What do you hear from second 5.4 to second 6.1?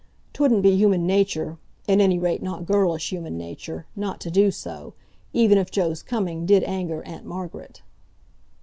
if Joe's